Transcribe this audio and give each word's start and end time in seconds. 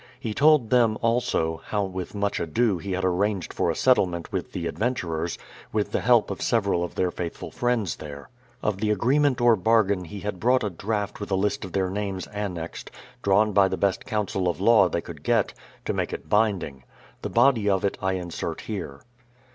He 0.19 0.33
told 0.33 0.71
them, 0.71 0.97
also, 1.03 1.61
how 1.65 1.85
witli 1.87 2.15
much 2.15 2.39
ado 2.39 2.79
he 2.79 2.93
had 2.93 3.05
arranged 3.05 3.53
for 3.53 3.69
a 3.69 3.75
settlement 3.75 4.31
with 4.31 4.51
the 4.51 4.65
adventurers, 4.65 5.37
with 5.71 5.91
the 5.91 6.01
help 6.01 6.31
of 6.31 6.41
several 6.41 6.83
of 6.83 6.95
their 6.95 7.11
faithful 7.11 7.51
friends 7.51 7.97
there. 7.97 8.27
Of 8.63 8.79
the 8.79 8.89
agreement 8.89 9.39
or 9.39 9.55
bargain 9.55 10.05
he 10.05 10.21
had 10.21 10.39
brought 10.39 10.63
a 10.63 10.71
draft 10.71 11.19
with 11.19 11.29
a 11.29 11.35
list 11.35 11.63
of 11.65 11.73
their 11.73 11.91
names 11.91 12.25
annexed, 12.33 12.89
drawn 13.21 13.51
by 13.53 13.67
the 13.67 13.77
best 13.77 14.03
counsel 14.07 14.47
of 14.47 14.59
law 14.59 14.89
they 14.89 15.01
could 15.01 15.21
get, 15.21 15.53
to 15.85 15.93
make 15.93 16.13
it 16.13 16.27
bind 16.29 16.63
ing. 16.63 16.83
The 17.21 17.29
body 17.29 17.69
of 17.69 17.85
it 17.85 17.95
I 18.01 18.13
insert 18.13 18.61
here. 18.61 19.03